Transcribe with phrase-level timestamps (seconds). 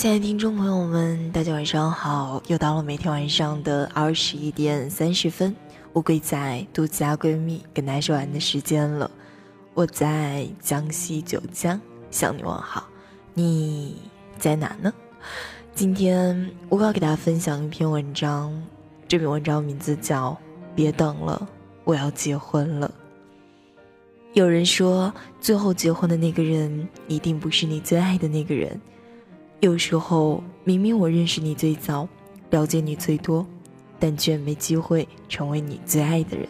[0.00, 2.42] 亲爱的听众朋友们，大家晚上好！
[2.46, 5.54] 又到了每天晚上的二十一点三十分，
[5.92, 9.10] 乌龟仔独家闺蜜跟大家说完的时间了。
[9.74, 11.78] 我在江西九江
[12.10, 12.88] 向你问好，
[13.34, 13.98] 你
[14.38, 14.90] 在哪呢？
[15.74, 18.50] 今天我要给大家分享一篇文章，
[19.06, 20.30] 这篇文章名字叫
[20.74, 21.46] 《别等了，
[21.84, 22.90] 我要结婚了》。
[24.32, 25.12] 有人说，
[25.42, 28.80] 最后结婚的那个人一定不是你最爱的那个人。
[29.60, 32.08] 有时候，明明我认识你最早，
[32.48, 33.46] 了解你最多，
[33.98, 36.48] 但却没机会成为你最爱的人。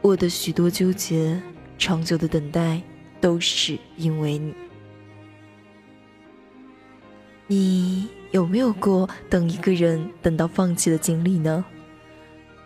[0.00, 1.38] 我的许多纠结，
[1.76, 2.80] 长久的等待，
[3.20, 4.54] 都是因为你。
[7.46, 11.62] 你有没有过等一个人等到放弃的经历呢？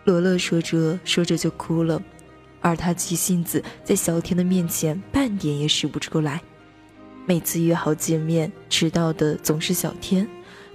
[0.05, 2.01] 罗乐说着说着就哭了，
[2.61, 6.41] 而他急性子在小天的面前半点也使不出来。
[7.25, 10.27] 每次约好见面，迟到的总是小天。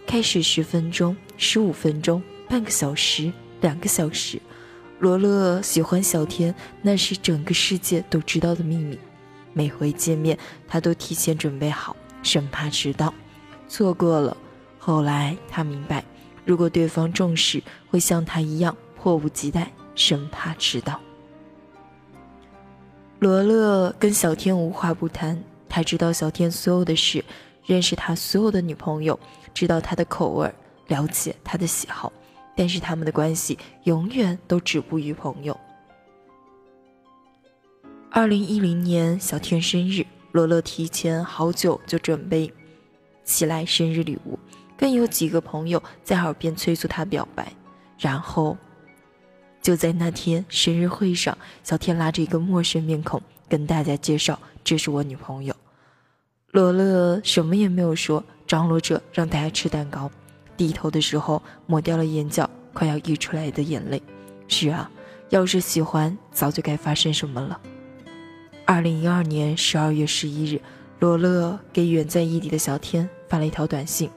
[0.07, 4.41] 开始十分钟、十五分钟、半个小时、两个小时，
[4.99, 8.99] 罗乐喜欢小天，那是整个世界都知道的秘密。
[9.53, 13.13] 每回见面，他都提前准备好，生怕迟到，
[13.69, 14.35] 错过了。
[14.79, 16.03] 后来他明白，
[16.47, 20.99] 如果对方重视，会像他一样迫不及待，生怕迟到。
[23.19, 25.39] 罗乐跟小天无话不谈。
[25.79, 27.25] 他知道小天所有的事，
[27.65, 29.17] 认识他所有的女朋友，
[29.55, 30.53] 知道他的口味，
[30.89, 32.13] 了解他的喜好，
[32.57, 35.57] 但是他们的关系永远都止步于朋友。
[38.11, 42.53] 二零一零年小天生日，罗乐提前好久就准备
[43.23, 44.37] 起来生日礼物，
[44.77, 47.53] 更有几个朋友在耳边催促他表白，
[48.01, 48.59] 然后
[49.63, 54.37] 就在那天生日会上，小天拉着一个陌生面孔跟大家介绍。
[54.65, 55.55] 这是我女朋友，
[56.59, 60.11] 罗乐什么也没有说，张罗着让大家吃蛋糕，
[60.57, 64.03] 低头的时候抹掉了眼角快要溢出来的眼泪。
[64.49, 64.91] 是啊，
[65.29, 67.61] 要是喜欢，早就该发生什么了。
[68.65, 70.61] 二零一二年十二月十一日，
[70.99, 74.11] 罗乐给远在异地的小天发了一条短信：“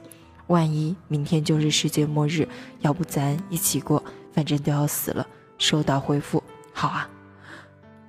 [0.48, 2.48] 万一明天就是世界末日，
[2.80, 4.02] 要不咱一起过，
[4.32, 5.24] 反正都要死了。”
[5.58, 6.42] 收到回复
[6.74, 7.08] ：“好啊。”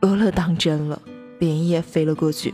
[0.02, 1.00] 罗乐当真了。
[1.40, 2.52] 连夜飞了过去，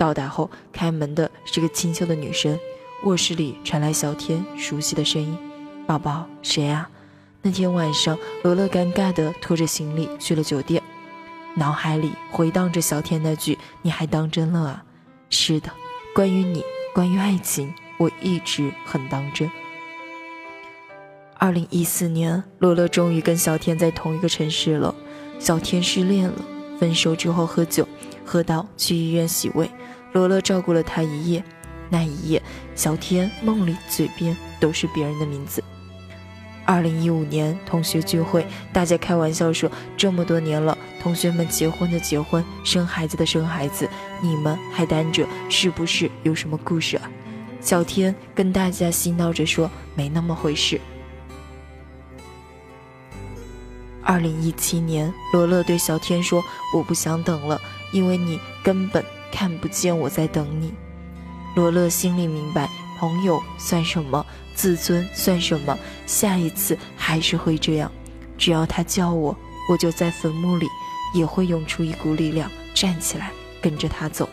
[0.00, 2.58] 到达后开门的是个清秀的女生，
[3.04, 5.36] 卧室里传来小天熟悉的声音
[5.86, 6.88] ：“宝宝，谁啊？”
[7.42, 10.82] 那天晚上，罗乐尴尬地拖着行李去了酒店，
[11.54, 14.84] 脑海里回荡着小天那句：“你还当真了啊？”
[15.28, 15.70] 是的，
[16.14, 19.50] 关于你，关于爱情，我一直很当真。
[21.34, 24.94] 二零一四年，罗乐终于跟小天在同一个城市了。
[25.38, 26.42] 小天失恋了，
[26.78, 27.86] 分手之后喝酒。
[28.22, 29.68] 喝到去医院洗胃，
[30.12, 31.42] 罗乐照顾了他一夜。
[31.88, 32.42] 那一夜，
[32.76, 35.62] 小天梦里嘴边都是别人的名字。
[36.64, 39.68] 二零一五年同学聚会，大家开玩笑说
[39.98, 43.88] ：“这么多年了，同学们结婚的结婚，生孩子的生孩子，
[44.22, 47.10] 你们还单着，是不是有什么故事啊？”
[47.60, 50.80] 小天跟大家嬉闹着说：“没那么回事。”
[54.02, 56.40] 二零一七年，罗乐对小天说
[56.72, 57.60] ：“我不想等了。”
[57.92, 60.72] 因为你根本看不见我在等你，
[61.56, 62.68] 罗乐心里明白，
[62.98, 64.24] 朋友算什么，
[64.54, 67.90] 自尊算什么，下一次还是会这样。
[68.36, 69.36] 只要他叫我，
[69.70, 70.66] 我就在坟墓里
[71.14, 73.30] 也会涌出一股力量，站起来
[73.60, 74.28] 跟着他走。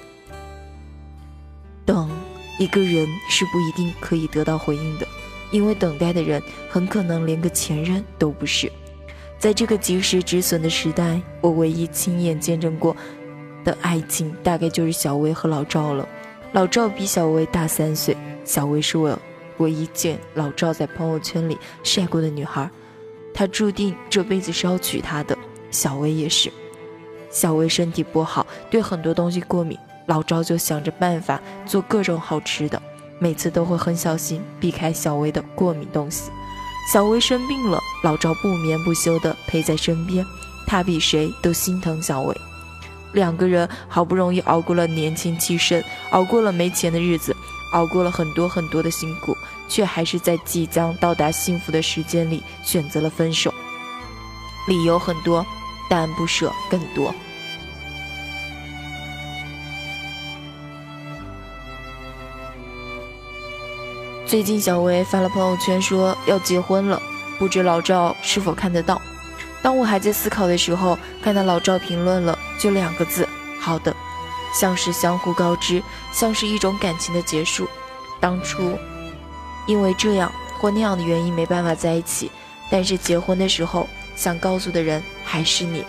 [1.85, 2.09] 等
[2.57, 5.07] 一个人是不一定可以得到回应的，
[5.51, 8.71] 因为等待的人很可能连个前任都不是。
[9.39, 12.95] 在这个及时止损的时代，我唯一亲眼见证过。
[13.67, 16.07] 的爱情大概就是小薇和老赵了。
[16.53, 19.19] 老赵比小薇大三岁，小薇是我
[19.57, 22.69] 唯一见老赵在朋友圈里晒过的女孩。
[23.33, 25.37] 他注定这辈子是要娶她的，
[25.69, 26.49] 小薇也是。
[27.29, 32.81] 小薇身体不好，对很多东西过敏，老赵就想着办法做各种好吃的，
[33.19, 36.31] 每次都会很小心避开小薇的过敏东西。
[36.93, 40.25] 小薇生病了，老赵不眠不休地陪在身边，
[40.65, 42.33] 他比谁都心疼小薇。
[43.13, 47.35] 两个人好不容易熬过了年轻气盛，熬过了没钱的日子，
[47.73, 49.35] 熬过了很多很多的辛苦，
[49.67, 53.53] 却还是在即将到达幸福的时间里选择了分手。
[54.67, 55.45] 理由很多，
[55.89, 57.13] 但不舍更多。
[64.25, 67.01] 最近小薇发了朋友圈说要结婚了，
[67.39, 69.01] 不知老赵是否看得到？
[69.61, 72.37] 当我还在思考的时候，看到老赵评论了。
[72.57, 73.27] 就两个字，
[73.59, 73.95] 好的，
[74.53, 75.81] 像是相互告知，
[76.11, 77.67] 像是一种感情的结束。
[78.19, 78.77] 当初
[79.67, 82.31] 因为这样或那样的原因没办法在一起，
[82.71, 85.83] 但是结婚的时候想告诉的人还是你。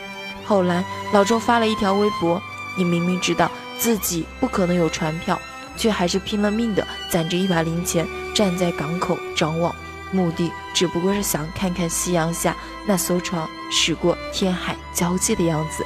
[0.44, 2.40] 后来老周发了一条微博，
[2.76, 5.40] 你明明知道自己不可能有船票，
[5.76, 9.74] 却还是拼了命的攒着一把零钱，站在港口张望，
[10.10, 12.56] 目的只不过是想看看夕阳下
[12.86, 15.84] 那艘船驶过天海交界的样子。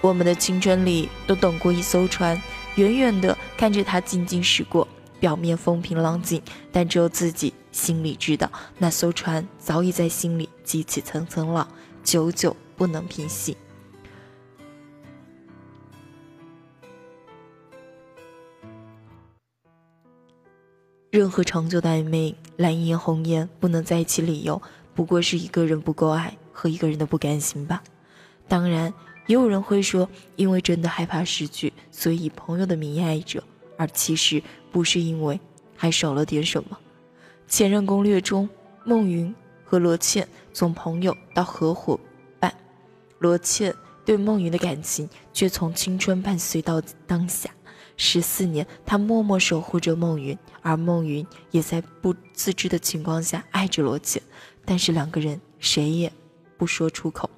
[0.00, 2.40] 我们的青春里都等过一艘船。
[2.76, 4.86] 远远的看着它静静驶过，
[5.18, 11.66] 表面风平浪静，但只有自己心里知道，那艘船早已在心里激起层层浪，
[12.04, 13.56] 久久不能平息。
[21.10, 24.62] 任何长久的暧昧，蓝颜红颜不能在一起，理由
[24.94, 27.82] 不过是一个人不够爱和一个人的不甘心吧。
[28.48, 28.94] 当然。
[29.26, 33.42] 也有人会说，因为真的害怕失去，所以以朋友的名义爱着，
[33.76, 35.38] 而其实不是因为
[35.76, 36.78] 还少了点什么。
[37.46, 38.48] 前任攻略中，
[38.84, 39.32] 孟云
[39.64, 41.98] 和罗茜从朋友到合伙
[42.38, 42.52] 伴，
[43.18, 43.74] 罗茜
[44.04, 47.48] 对孟云的感情却从青春伴随到当下。
[47.96, 54.20] 十四年，他默默守护着孟云，而孟云也在不自知的情况下爱着罗茜，
[54.64, 56.10] 但是两个人谁也
[56.56, 57.28] 不说出口，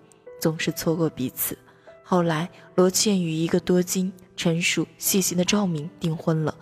[0.41, 1.59] 总是错过彼此。
[2.03, 6.55] 后来，罗茜与一个多金、成熟、细心的赵明订婚了。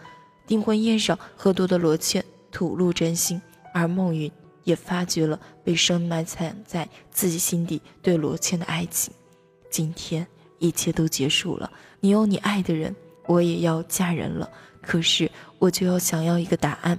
[0.46, 3.40] 订婚宴上，喝多的罗茜吐露真心，
[3.72, 4.30] 而孟云
[4.64, 9.12] 也发觉了被深埋藏在自己心底对罗茜的爱情。
[9.70, 10.26] 今天，
[10.58, 11.70] 一切都结束了。
[12.00, 12.94] 你有你爱的人，
[13.26, 14.48] 我也要嫁人了。
[14.82, 16.98] 可是，我就要想要一个答案。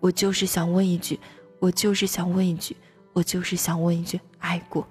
[0.00, 1.18] 我就是想问一句，
[1.58, 2.76] 我就是想问一句，
[3.12, 4.86] 我就是想问一句，爱过。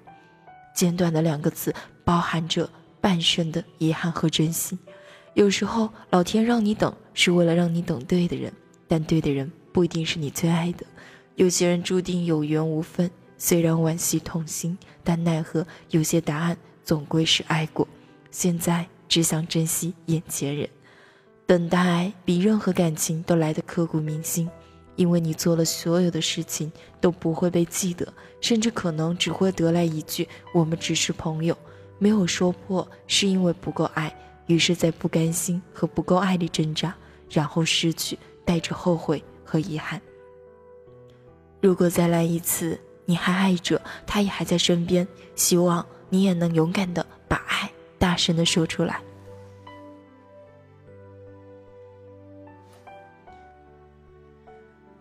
[0.74, 1.74] 简短的两个字，
[2.04, 2.68] 包含着。
[3.02, 4.78] 半生的遗憾和珍惜，
[5.34, 8.52] 有时候老天让你等，是为了让你等对的人，
[8.86, 10.86] 但对的人不一定是你最爱的。
[11.34, 17.88] 有些人注定有缘无分，虽然惋惜痛心，但奈何有些答案总归是爱过。
[18.30, 20.68] 现在只想珍惜眼前人，
[21.44, 24.48] 等待比任何感情都来得刻骨铭心，
[24.94, 26.70] 因为你做了所有的事情
[27.00, 31.58] 都不会被记得，甚至可能只会得来一句“我们只是朋友”。
[32.02, 34.12] 没有说破，是因为不够爱，
[34.48, 36.92] 于是，在不甘心和不够爱里挣扎，
[37.30, 40.02] 然后失去，带着后悔和遗憾。
[41.60, 45.06] 如果再来一次，你还爱着，他也还在身边，
[45.36, 47.70] 希望你也能勇敢的把爱
[48.00, 49.00] 大声的说出来。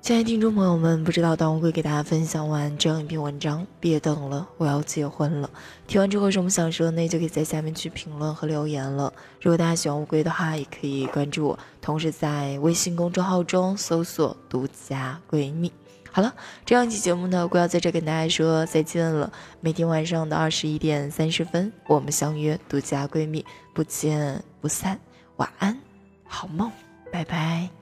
[0.02, 5.50] 亲爱的听众朋友们，不知道当乌龟给大家分享完这样一篇文章，别等了，我要结婚了。
[5.86, 9.14] 听完之后有什么想说的，那就可以在下面去评论和留言了。
[9.40, 15.72] 如果大家喜欢乌龟的话，也可以关注我，同时在微信公众号中搜索“独家闺蜜”。
[16.12, 16.34] 好了，
[16.66, 19.32] 这样一期节目呢，我要在这跟大家说再见了。
[19.60, 25.00] 每天晚上的二十一点三十分，我们相约独家闺蜜，不见不散。
[25.36, 25.80] 晚安，
[26.28, 26.72] 好梦，
[27.12, 27.81] 拜拜。